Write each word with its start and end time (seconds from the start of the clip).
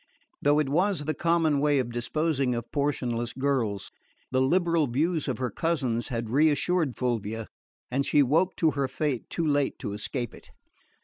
Though 0.41 0.57
it 0.57 0.67
was 0.67 1.05
the 1.05 1.13
common 1.13 1.59
way 1.59 1.77
of 1.77 1.91
disposing 1.91 2.55
of 2.55 2.71
portionless 2.71 3.33
girls, 3.33 3.91
the 4.31 4.41
liberal 4.41 4.87
views 4.87 5.27
of 5.27 5.37
her 5.37 5.51
cousins 5.51 6.07
had 6.07 6.31
reassured 6.31 6.97
Fulvia, 6.97 7.45
and 7.91 8.03
she 8.03 8.23
woke 8.23 8.55
to 8.55 8.71
her 8.71 8.87
fate 8.87 9.29
too 9.29 9.45
late 9.45 9.77
to 9.77 9.93
escape 9.93 10.33
it. 10.33 10.49